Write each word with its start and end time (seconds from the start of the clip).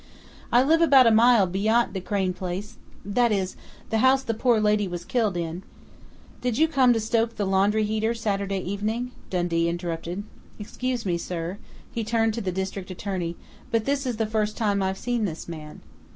I 0.51 0.63
live 0.63 0.81
about 0.81 1.05
a 1.05 1.11
mile 1.11 1.45
beyant 1.45 1.93
the 1.93 2.01
Crain 2.01 2.33
place, 2.33 2.77
that 3.05 3.31
is, 3.31 3.55
the 3.91 3.99
house 3.99 4.23
the 4.23 4.33
poor 4.33 4.59
lady 4.59 4.87
was 4.87 5.05
killed 5.05 5.37
in" 5.37 5.61
"Did 6.41 6.57
you 6.57 6.67
come 6.67 6.91
to 6.93 6.99
stoke 6.99 7.35
the 7.35 7.45
laundry 7.45 7.83
heater 7.83 8.15
Saturday 8.15 8.61
evening?" 8.61 9.11
Dundee 9.29 9.69
interrupted. 9.69 10.23
"Excuse 10.57 11.05
me, 11.05 11.19
sir," 11.19 11.59
he 11.91 12.03
turned 12.03 12.33
to 12.33 12.41
the 12.41 12.51
district 12.51 12.89
attorney, 12.89 13.35
"but 13.69 13.85
this 13.85 14.07
is 14.07 14.17
the 14.17 14.25
first 14.25 14.57
time 14.57 14.81
I've 14.81 14.97
seen 14.97 15.25
this 15.25 15.47
man." 15.47 15.81